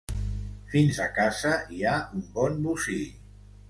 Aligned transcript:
Fins 0.71 1.01
a 1.05 1.07
casa 1.19 1.53
hi 1.77 1.85
ha 1.85 1.95
un 2.23 2.27
bon 2.41 2.61
bocí. 2.69 3.03